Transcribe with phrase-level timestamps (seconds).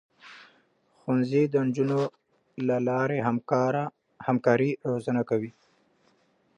[0.97, 1.99] ښوونځی د نجونو
[2.67, 3.17] له لارې
[4.27, 5.51] همکاري روزنه کوي.